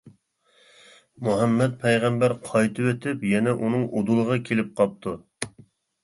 [1.25, 5.13] مۇھەممەد پەيغەمبەر قايتىۋېتىپ، يەنە ئۇنىڭ ئۇدۇلىغا كېلىپ قاپتۇ.